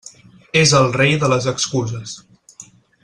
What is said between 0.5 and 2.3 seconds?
És el rei de les excuses.